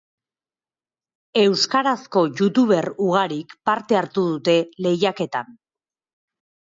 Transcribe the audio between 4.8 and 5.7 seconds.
lehiaketan.